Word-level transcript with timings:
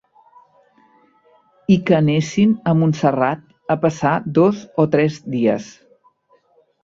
I 1.75 1.75
que 1.89 1.95
anessin 1.97 2.55
a 2.71 2.73
Montserrat 2.79 3.43
a 3.75 3.77
passar 3.83 4.15
dos 4.39 4.63
o 4.85 4.87
tres 4.95 5.19
dies 5.35 5.69